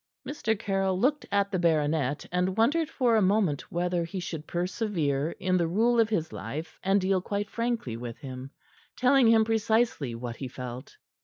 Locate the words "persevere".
4.47-5.29